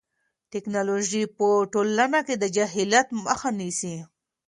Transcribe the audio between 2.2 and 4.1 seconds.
کې د جهالت مخه نیسي.